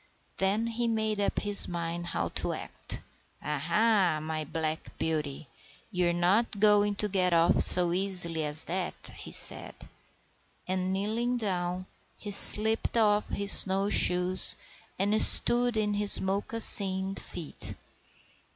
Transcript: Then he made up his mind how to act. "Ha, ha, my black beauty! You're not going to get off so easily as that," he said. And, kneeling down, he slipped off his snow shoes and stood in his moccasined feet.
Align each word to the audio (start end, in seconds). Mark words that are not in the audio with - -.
Then 0.37 0.65
he 0.65 0.87
made 0.87 1.19
up 1.19 1.37
his 1.41 1.67
mind 1.67 2.07
how 2.07 2.29
to 2.29 2.53
act. 2.53 3.01
"Ha, 3.39 3.59
ha, 3.59 4.19
my 4.19 4.45
black 4.45 4.97
beauty! 4.97 5.47
You're 5.91 6.11
not 6.11 6.59
going 6.59 6.95
to 6.95 7.07
get 7.07 7.33
off 7.33 7.59
so 7.59 7.93
easily 7.93 8.43
as 8.43 8.63
that," 8.63 8.95
he 9.15 9.31
said. 9.31 9.75
And, 10.67 10.91
kneeling 10.91 11.37
down, 11.37 11.85
he 12.17 12.31
slipped 12.31 12.97
off 12.97 13.29
his 13.29 13.51
snow 13.51 13.91
shoes 13.91 14.55
and 14.97 15.21
stood 15.21 15.77
in 15.77 15.93
his 15.93 16.19
moccasined 16.19 17.19
feet. 17.19 17.75